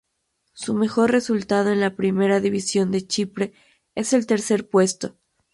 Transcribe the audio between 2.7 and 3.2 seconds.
de